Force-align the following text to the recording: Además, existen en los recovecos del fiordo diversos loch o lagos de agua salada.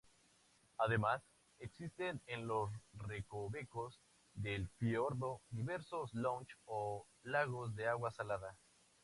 Además, 0.79 1.21
existen 1.59 2.19
en 2.25 2.47
los 2.47 2.71
recovecos 2.93 3.99
del 4.33 4.67
fiordo 4.79 5.41
diversos 5.51 6.11
loch 6.15 6.47
o 6.65 7.05
lagos 7.21 7.75
de 7.75 7.85
agua 7.87 8.09
salada. 8.09 8.57